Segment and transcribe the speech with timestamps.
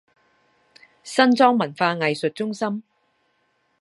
[1.03, 2.81] 新莊文化藝術中心